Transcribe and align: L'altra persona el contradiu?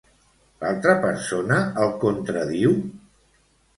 L'altra 0.61 0.95
persona 1.03 1.59
el 1.85 1.93
contradiu? 2.07 2.77